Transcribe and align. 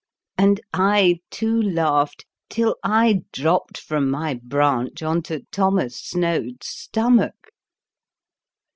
"And 0.39 0.61
I 0.73 1.19
too 1.29 1.61
laughed 1.61 2.25
till 2.49 2.75
I 2.81 3.21
dropped 3.31 3.77
from 3.77 4.09
my 4.09 4.33
branch 4.33 5.03
on 5.03 5.21
to 5.29 5.45
Thomas 5.51 5.95
Snoad's 5.95 6.67
stomach. 6.67 7.51